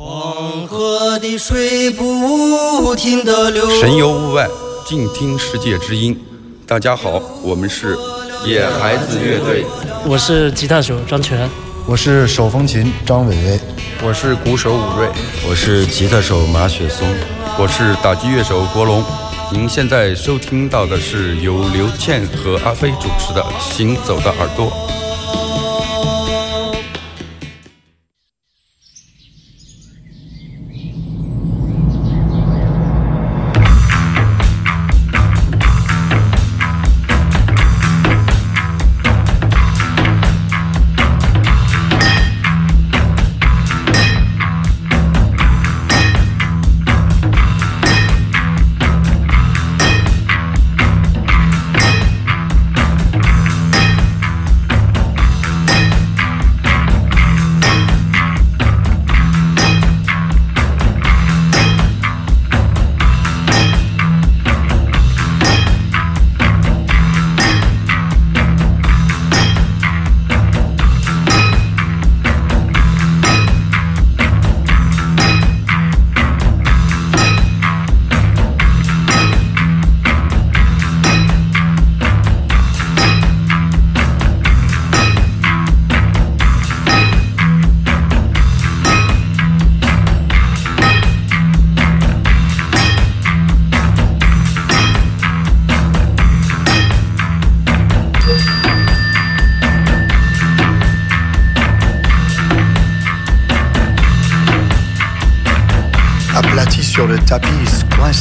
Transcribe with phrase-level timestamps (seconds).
[0.00, 3.68] 黄河的水不停的流。
[3.80, 4.48] 神游物外，
[4.86, 6.16] 静听世界之音。
[6.64, 7.98] 大家好，我们是
[8.46, 9.66] 野孩子乐队。
[10.06, 11.50] 我是吉他手张全，
[11.84, 13.60] 我是手风琴张伟伟，
[14.00, 15.08] 我是鼓手武瑞，
[15.50, 17.04] 我是吉他手马雪松，
[17.58, 19.02] 我是打击乐手国龙。
[19.50, 24.66] 您现在收听到的是由刘倩和阿飞主持的《行走的耳朵》。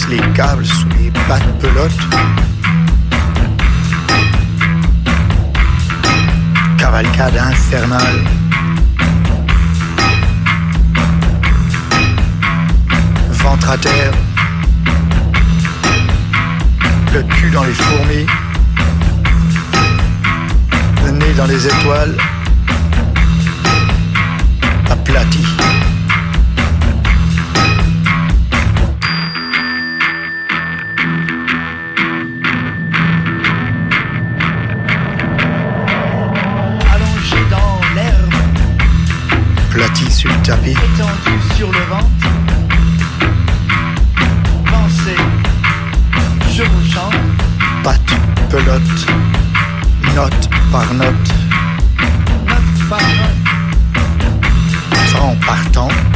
[0.10, 1.92] Les câbles sous les pattes pelotes.
[6.78, 8.24] Cavalcade infernale.
[13.32, 14.14] Ventre à terre.
[17.14, 18.26] Le cul dans les fourmis.
[21.06, 22.18] Le nez dans les étoiles.
[24.90, 25.57] Aplati.
[40.48, 40.72] Tapis.
[40.72, 42.08] Étendu sur le ventre.
[44.66, 45.18] Pensez,
[46.56, 47.14] je vous chante.
[47.84, 48.16] Patte,
[48.50, 48.82] pelote,
[50.16, 51.14] note par note.
[52.48, 53.38] Note par note.
[55.12, 56.07] Temps par temps.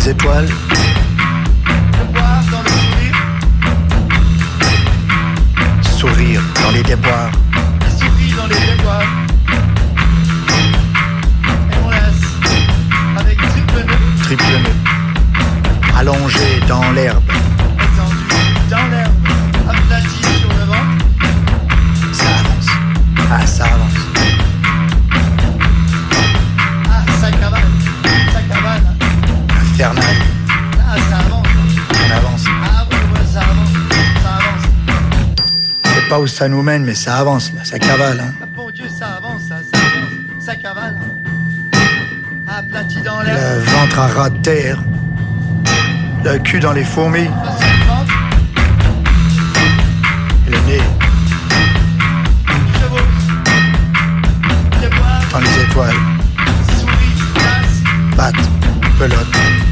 [0.00, 0.48] les étoiles.
[5.82, 7.39] Sourire dans les déboires.
[36.20, 37.64] Où ça nous mène, mais ça avance, là.
[37.64, 38.34] Ça cavale, hein.
[38.42, 40.44] Ah, bon Dieu, ça avance, ça, ça avance.
[40.44, 40.96] Ça cavale.
[42.46, 43.38] Aplati dans l'herbe.
[43.38, 44.82] Le ventre à ras de terre.
[46.24, 47.24] Le cul dans les fourmis.
[47.24, 48.14] Le ventre.
[50.46, 50.82] Et le nez
[55.32, 55.96] dans les étoiles.
[58.16, 58.34] Patte,
[58.98, 59.69] pelote.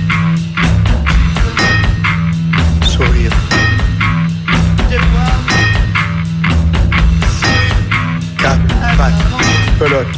[9.79, 10.18] Pelote.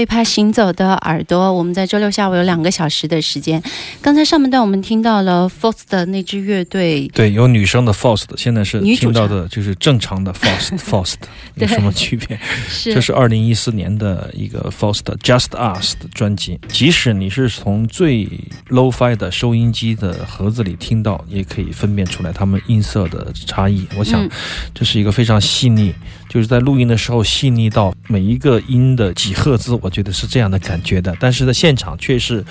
[0.00, 3.62] 一趴行走的耳朵，我们在周六下午有两个小时的时间。
[4.00, 11.16] 刚才上半段我们听到了 Faust 的那支乐队，对，有女生的 Faust，现在是听到的就是正常的 Faust Faust，
[11.54, 12.38] 有什么区别？
[12.68, 16.58] 是这是二零一四年的一个 Faust Just Us 的专辑。
[16.68, 18.28] 即使你是从最
[18.68, 23.86] low-fi 的收音机的盒子里听到，也可以分辨出来它们音色的差异。
[23.96, 24.30] 我想嗯
[24.74, 25.94] 这是一个非常细腻，
[26.30, 31.12] 就是在录音的时候细腻到每一个音的几赫兹，我觉得是这样的感觉的。
[31.18, 32.44] 但是在现场却是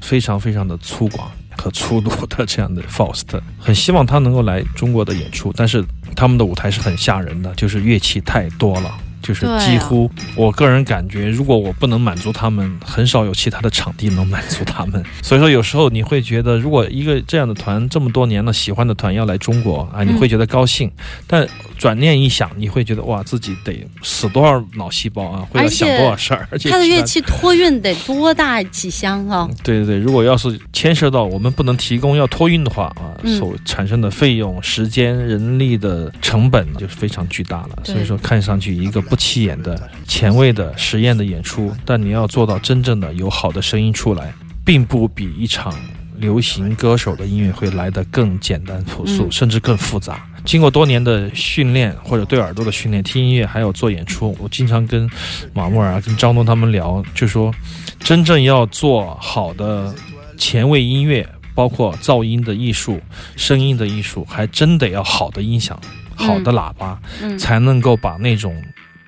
[0.00, 1.20] 非常非常的粗犷
[1.54, 5.84] 和粗鲁的这样的 fast 很希望他能够来中国的演出，但是
[6.14, 8.90] 他们的舞台是很吓人的，就是乐器太多了。
[9.26, 15.02] 就是几乎，我个人感觉，如果我不能满足他们，很少有其他的场地能满足他们。
[15.20, 20.88] 所以说，有时候你会觉得，如果一个这样的团这么多年了，喜欢的团要来中国啊，你会觉得高兴。
[21.26, 21.44] 但
[21.76, 29.48] 转念一想，你会觉得哇，自己得死多少脑细胞啊，会要想多少事儿， 而且他的乐器托运得多大几箱啊？
[29.64, 37.70] 对对对，如果要是牵涉到我们不能提供要托运的话啊，嗯所产生的费用、时间、人力的成本就是非常巨大了。
[37.84, 44.32] 所以说，看上去一个不起眼的、前卫的实验的演出，但你要做到真正的有好的声音出来，
[44.64, 45.74] 并不比一场
[46.18, 49.32] 流行歌手的音乐会来得更简单朴素，嗯。
[49.32, 50.24] 甚至更复杂。
[50.44, 55.10] 经过多年的训练或者对耳朵的训练，听音乐还有做演出，我经常跟
[55.52, 57.52] 马木尔啊、跟张东他们聊，就说
[57.98, 59.92] 真正要做好的
[60.38, 63.00] 前卫音乐，包括噪音的艺术、
[63.34, 65.76] 声音的艺术，还真得要好的音响、
[66.14, 68.54] 好的喇叭，嗯，才能够把那种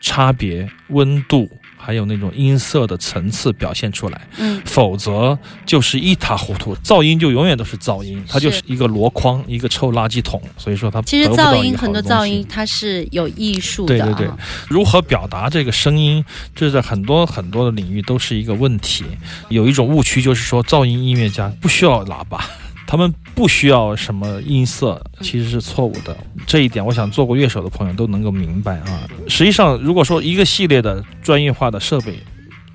[0.01, 1.51] 差别、温度。
[1.81, 14.07] 还有那种音色的层次表现出来，嗯，否则就是一塌糊涂，噪音就永远都是噪音，它就是一个箩筐，一个臭垃圾桶，所以说它其实噪音很多噪音它是有艺术的啊。
[14.07, 14.35] 对对对，
[14.69, 16.23] 如何表达这个声音，
[16.55, 19.05] 这在很多很多的领域都是一个问题。
[19.49, 22.45] 有一种误区就是说，噪音音乐家不需要喇叭，
[22.89, 26.17] 他们不需要什么音色，其实是错误的。
[26.47, 29.07] 这一点，我想做过乐手的朋友都能够明白啊。
[29.29, 32.19] 实际上，如果说一个系列的专业化的设备。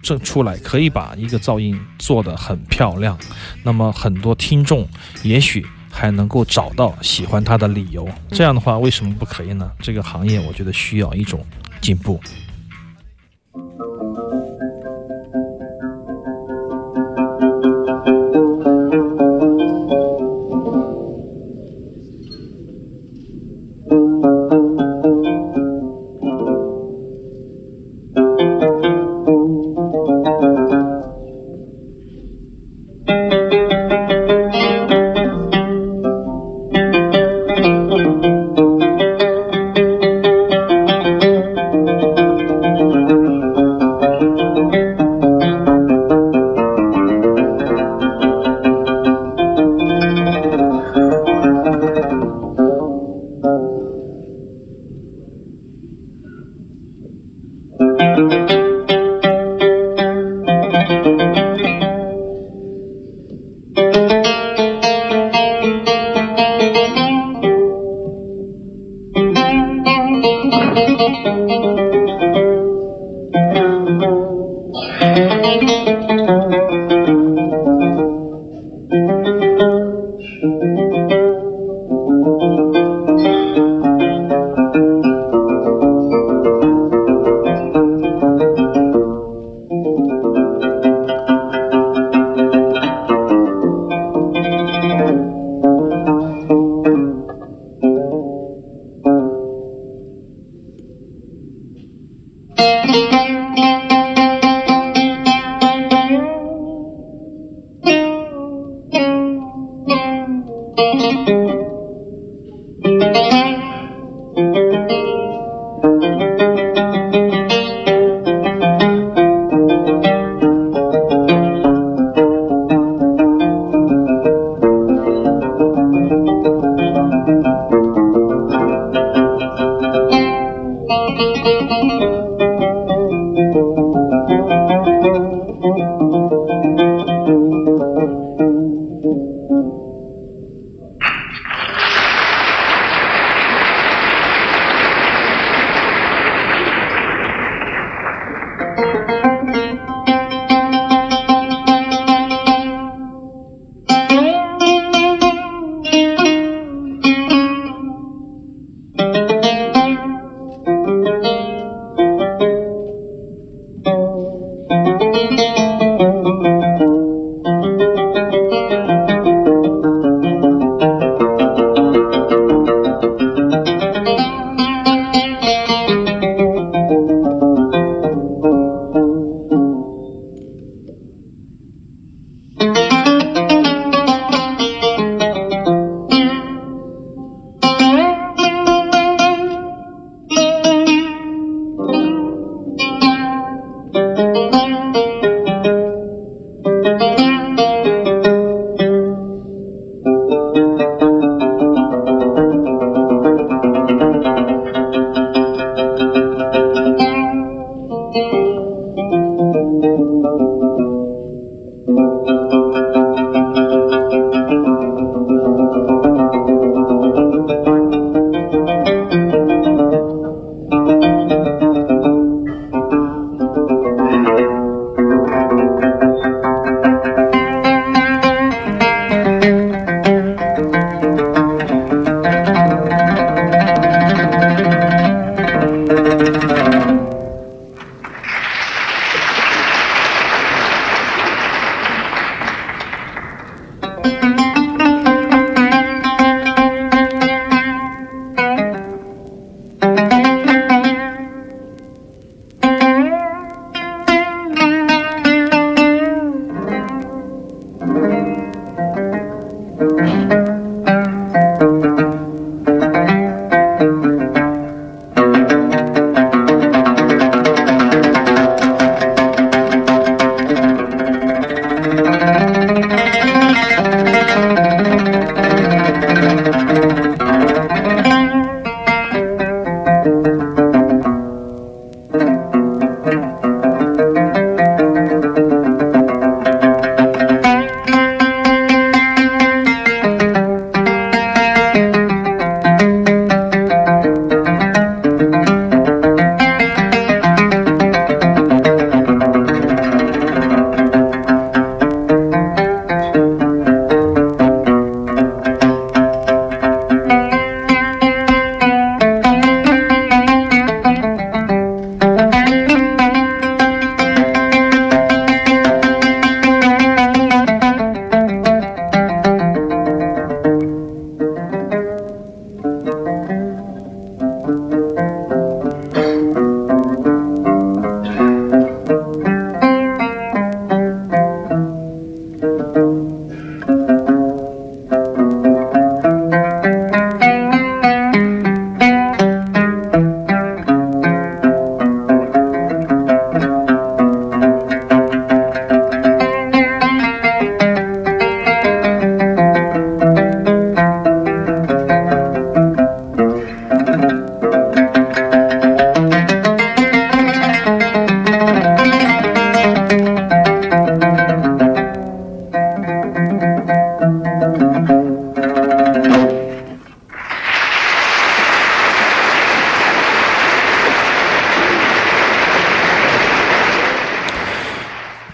[0.06, 3.18] 这出来可以把一个噪音做得很漂亮，
[3.63, 4.86] 那么很多听众
[5.24, 8.06] 也许还能够找到喜欢它的理由。
[8.30, 9.71] 这样的话，为什么不可以呢？
[9.80, 11.39] 这个行业我觉得需要一种
[11.80, 12.19] 进步。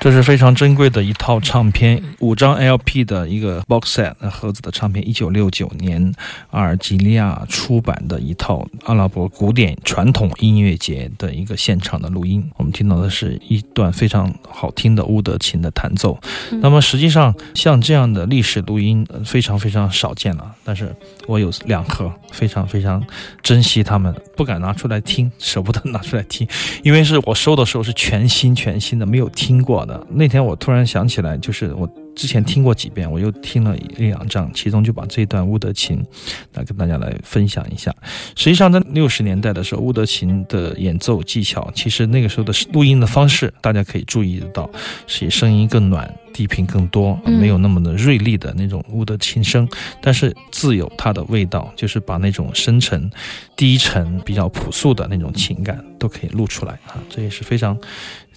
[0.10, 6.12] 这是非常珍贵的一套唱片，五张 LP 的一个 box set 盒子的唱片，一九六九年
[6.50, 12.44] 阿尔及利亚出版的一套阿拉伯古典传统音乐节的一个现场的录音。
[12.58, 16.20] 我们听到的是一段非常好听的乌德琴的弹奏。
[16.54, 20.56] 那么实际上，像这样的历史录音非常非常少见了。
[20.64, 20.92] 但是
[21.28, 23.06] 我有两盒，非常非常
[23.44, 26.48] 珍惜它们，不敢拿出来听，舍不得拿出来听，
[26.82, 29.99] 因为是我收的时候是全新全新的，没有听过的。
[30.10, 31.90] 那天我突然想起来，就是我。
[32.16, 36.06] 之前听过几遍，我又听了一两章，其中就把这段乌德琴
[36.54, 37.96] 来跟大家来分享一下。
[38.36, 44.70] 实际上，在六十年代的时候，乌德琴的演奏技巧，其实那个时候的录音的方式，大家可以注意得到，
[45.08, 49.66] 是声音更暖，低频更多，没有那么的锐利的那种乌德琴声，
[50.02, 53.10] 但是自有它的味道，就是把那种深沉、
[53.56, 57.78] 低沉、比较朴素的那种情感都可以录出来啊，这也是非常。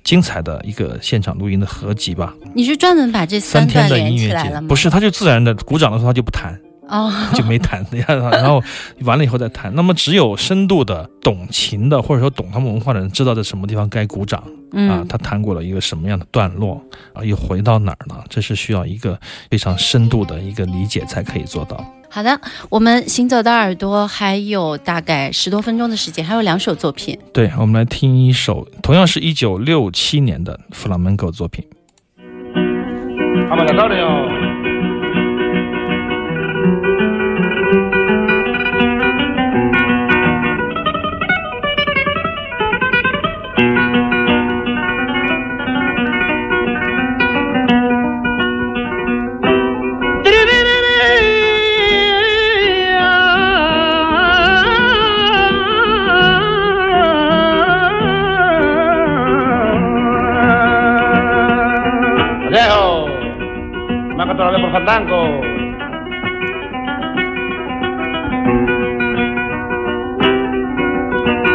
[0.05, 2.35] 精彩的一个现场录音的合集吧。
[2.55, 8.63] 你是专门把这三天的音乐节不是，他就自然的鼓掌的时候他就不弹，哦， 就没弹，然后
[9.05, 9.75] 完了以后再弹。
[9.75, 14.43] 那么只有深度的懂琴的或者说懂他们文化的人知道在什么地方该鼓掌
[14.73, 16.83] 啊，他弹过了一个什么样的段落
[17.13, 18.17] 啊，又回到哪儿呢？
[18.29, 19.19] 这是需要一个
[19.51, 21.85] 非常深度的一个理解才可以做到。
[22.15, 22.39] 好的，
[22.69, 27.19] 我们行走的耳朵还有大概十多分钟的时间，还有两首作品。
[27.33, 31.65] 对，我们来听一首同样是一九六七年的弗朗门戈作品。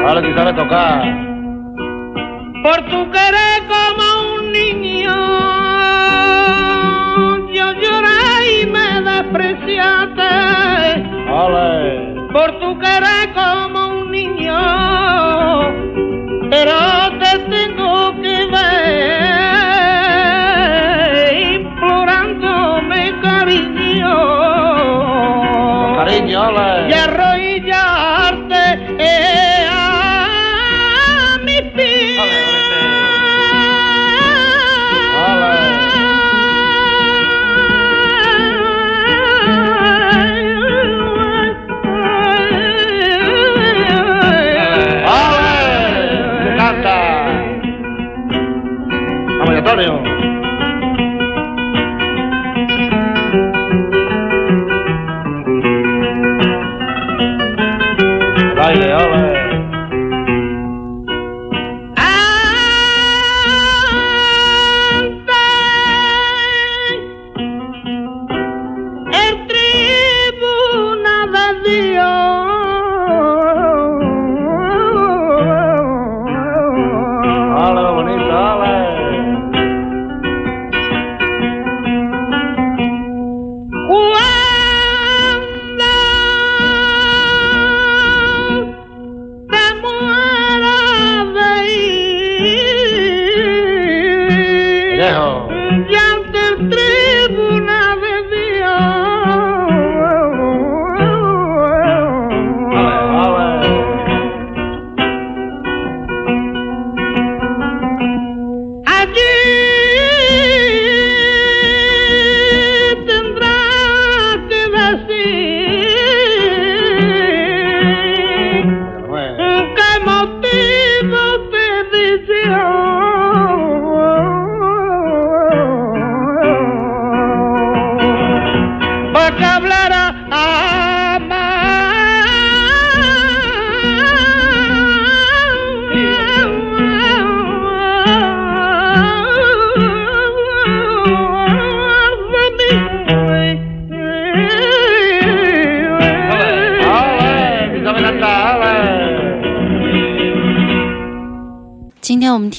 [0.07, 1.03] Ahora sí sabe tocar.
[2.63, 5.13] Por tu querer como un niño,
[7.53, 10.31] yo lloré y me despreciaste.
[12.31, 14.55] Por tu querer como un niño,
[16.51, 17.06] pero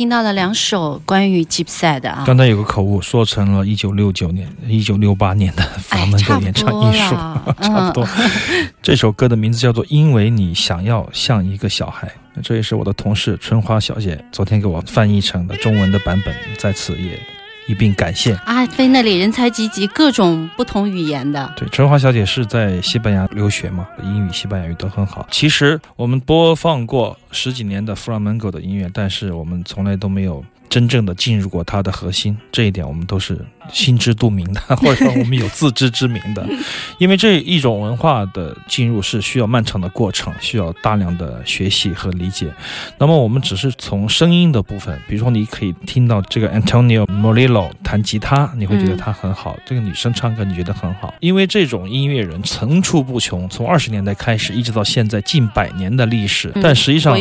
[0.09, 7.14] 听到了两首关于吉普赛的啊，刚才有个口误，说成了一九六九年、一九六八年的法门的演唱艺术，
[7.61, 8.09] 差不多。
[8.81, 12.09] 这首歌的名字叫做《因为你想要像一个小孩》，
[12.42, 17.21] 这也是我的同事春花小姐昨天给我翻译成的中文的版本，在此也
[17.68, 18.35] 一并感谢。
[18.46, 21.52] 阿飞那里人才济济，各种不同语言的。
[21.54, 25.28] 对，春华小姐是在西班牙留学嘛，英语、西班牙语都很好。
[25.31, 33.38] 其实我们播放过十几年的弗拉门戈的音乐，但是我们从来都没有真正的进入过它的核心，这一点我们都是。
[33.72, 36.46] 心知肚明的， 或者说我们有自知之明的，
[36.98, 42.52] 因为这一种文化的进入是需要漫长的过程，需要大量的学习和理解。
[42.98, 51.14] 那么我们只是从声音的部分，比如说你可以听到这个 Antonio Morillo 弹吉他，你会觉得他很好；这个女生唱歌，你觉得很好。
[51.20, 57.16] 因为这种音乐人层出不穷，从二十年代开始一直到现在近百年的历史，但实际上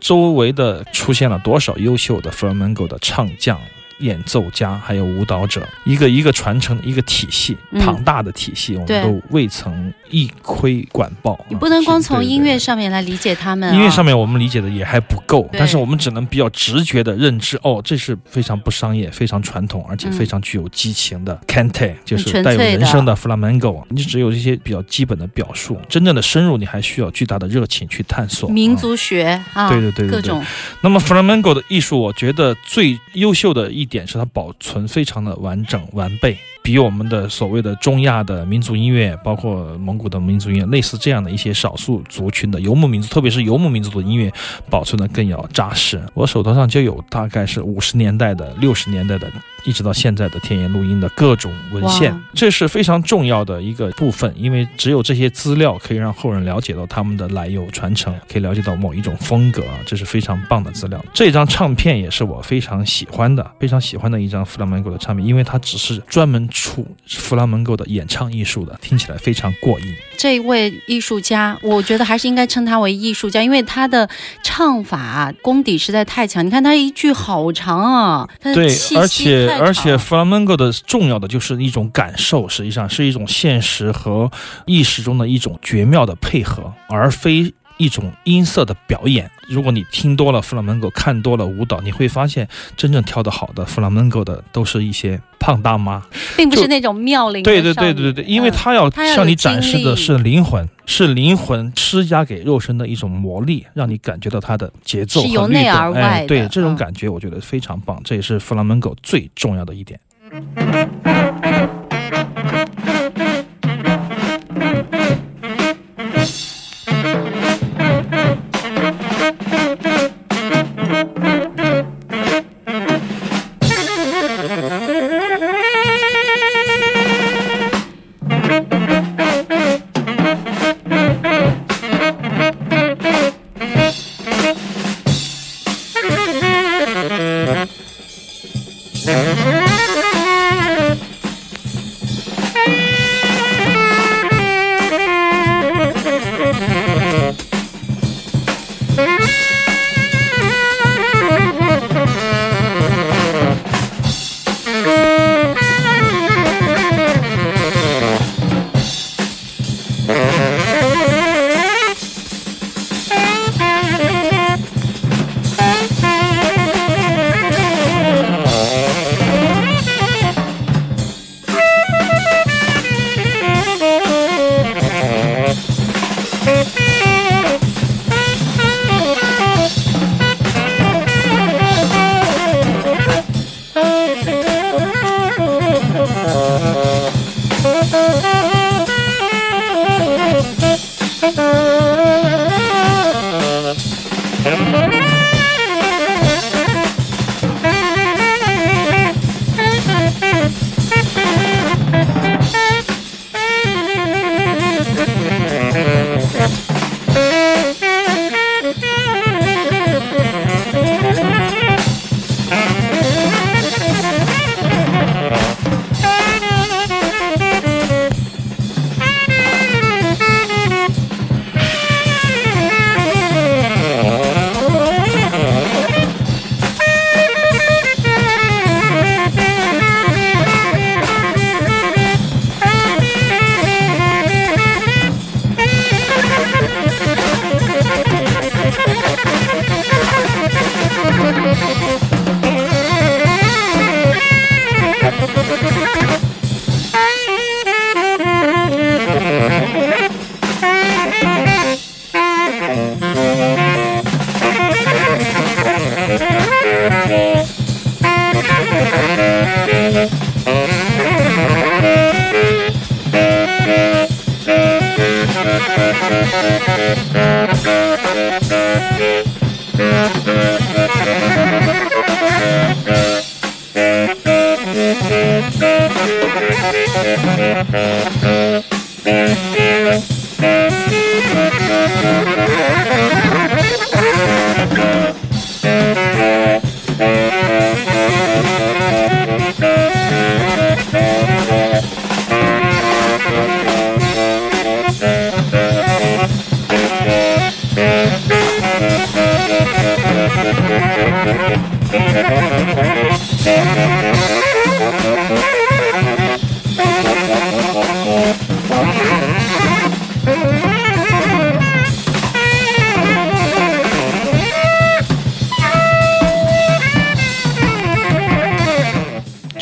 [0.00, 3.58] 周围的出现了多少优秀的 flamenco 的唱将。
[3.98, 11.38] 演奏家还有舞蹈者，一个一个传承一个体系，庞大的体系，我们都未曾一窥管报。
[11.48, 23.84] 你不能光从音乐上面来理解他们，音乐上面我们理解的也还不够，但是我们只能比较直觉的认知，哦，这是非常不商业、非常传统，而且非常具有激情的 cante，就是带有人声的 flamenco。
[23.88, 30.44] 你只有这些比较基本的表述，真正的深入，你还需要巨大的热情去探索民族学啊，对对对，各种。
[30.82, 33.83] 那么 flamenco 的艺术，我觉得最优秀的一。
[33.84, 44.32] 一点是它保存非常的完整完备，比我们的所谓的中亚的民族音乐，包括蒙古的民族音乐，类似这样的一些少数族群的游牧民族，特别是游牧民族的音乐，
[44.70, 46.02] 保存的更要扎实。
[46.14, 49.30] 我手头上就有大概是五十年代的、六十年代的。
[49.66, 61.02] 一直到现在的天眼录音的各种文献，这是非常重要的一个部分，因为只有这些资料可以让后人了解到他们的来由传承，可以了解到某一种风格啊，这是非常棒的资料。
[61.14, 69.86] 这张唱片也是我非常喜欢的，非常喜欢的一张弗拉门戈的唱片，因为它只是专门出弗拉门戈的演唱艺术的，听起来非常过瘾。
[70.16, 74.08] 这位艺术家，我觉得还是应该称他为艺术家，因为他的
[74.42, 76.46] 唱法功底实在太强。
[76.46, 79.50] 你看他一句好长啊，对，而且。
[79.64, 84.30] 而且弗拉门戈的重要的就是一种感受，实际上是一种现实和
[84.66, 89.30] 意识中的一种绝妙的配合，而非一种音色的表演。
[89.48, 96.02] 如果你听多了弗拉门戈，看多了舞蹈，你会发现真正跳得好的弗拉门戈的都是一些胖大妈，
[96.36, 97.42] 并不是那种妙龄。
[97.42, 106.24] 对对对对对，因为他要向你展示的是灵魂，是灵魂施加给肉身的一种魔力，让你感觉到它的节奏是由内而外。
[106.26, 110.00] 对这种感觉，我觉得非常棒，这也是弗拉门戈最重要的一点。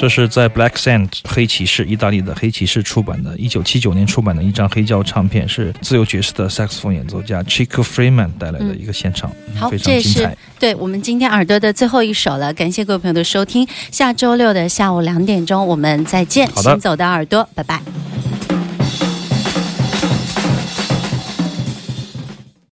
[0.02, 10.36] 这是在 Black Sand 黑骑士意大利的黑骑士出版的，一九七九年出版的一张黑胶唱片，是自由爵士的萨克斯风演奏家 Chico Freeman 带来的一个现场，好，非这也是常精彩。
[10.58, 12.52] 对我们今天耳朵的最后一首了。
[12.52, 16.48] 感谢各位朋友的收听，下周六的下午两点钟我们再见。
[16.48, 18.01] 行走的耳朵，拜拜。